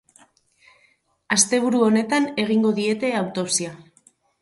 [1.37, 3.79] Asteburu honetan egingo diete autopsia.